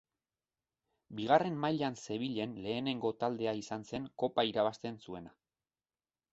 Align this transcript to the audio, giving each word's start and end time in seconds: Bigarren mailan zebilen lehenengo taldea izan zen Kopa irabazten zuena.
Bigarren 1.19 1.59
mailan 1.65 1.99
zebilen 2.07 2.57
lehenengo 2.65 3.13
taldea 3.25 3.55
izan 3.61 3.87
zen 3.93 4.11
Kopa 4.25 4.49
irabazten 4.53 5.01
zuena. 5.07 5.39